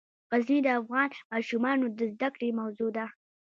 [0.31, 3.05] غزني د افغان ماشومانو د زده کړې موضوع ده.